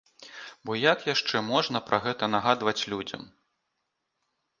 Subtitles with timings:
[0.67, 3.29] Бо як яшчэ можна пра гэта нагадваць людзям?